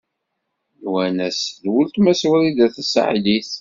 [0.83, 3.49] Nwan-as d uletma Wrida Tasaḥlit.